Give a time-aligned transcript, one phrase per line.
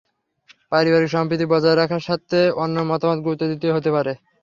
[0.71, 4.13] পারিবারিক সম্প্রীতি বজায় রাখার স্বার্থে অন্যের মতামত গুরুত্ব দিতে হতে পারে।